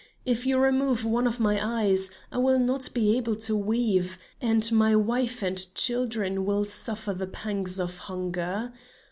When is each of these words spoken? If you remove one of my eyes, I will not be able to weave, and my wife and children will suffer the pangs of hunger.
If 0.25 0.47
you 0.47 0.57
remove 0.57 1.05
one 1.05 1.27
of 1.27 1.39
my 1.39 1.59
eyes, 1.63 2.09
I 2.31 2.39
will 2.39 2.57
not 2.57 2.89
be 2.91 3.15
able 3.17 3.35
to 3.35 3.55
weave, 3.55 4.17
and 4.41 4.71
my 4.71 4.95
wife 4.95 5.43
and 5.43 5.63
children 5.75 6.43
will 6.43 6.65
suffer 6.65 7.13
the 7.13 7.27
pangs 7.27 7.79
of 7.79 7.99
hunger. 7.99 8.73